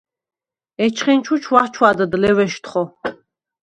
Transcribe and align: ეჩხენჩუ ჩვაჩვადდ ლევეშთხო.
ეჩხენჩუ 0.85 1.35
ჩვაჩვადდ 1.45 2.11
ლევეშთხო. 2.21 2.83